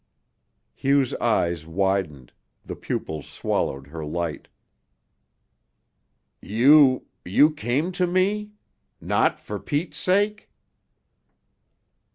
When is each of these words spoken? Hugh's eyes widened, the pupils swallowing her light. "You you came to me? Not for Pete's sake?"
Hugh's 0.73 1.13
eyes 1.21 1.67
widened, 1.67 2.31
the 2.65 2.75
pupils 2.75 3.29
swallowing 3.29 3.83
her 3.85 4.03
light. 4.03 4.47
"You 6.41 7.05
you 7.23 7.51
came 7.51 7.91
to 7.91 8.07
me? 8.07 8.49
Not 8.99 9.39
for 9.39 9.59
Pete's 9.59 9.97
sake?" 9.97 10.49